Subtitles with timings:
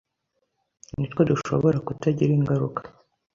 [0.97, 2.81] nitwo dushobora kutagira ingaruka